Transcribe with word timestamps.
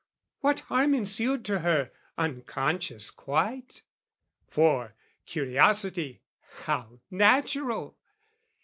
What 0.39 0.61
harm 0.61 0.95
ensued 0.95 1.45
to 1.45 1.59
her 1.59 1.91
unconscious 2.17 3.11
quite? 3.11 3.83
For, 4.47 4.95
curiosity 5.27 6.23
how 6.63 7.01
natural! 7.11 7.99